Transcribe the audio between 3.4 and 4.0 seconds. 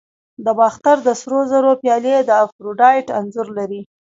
لري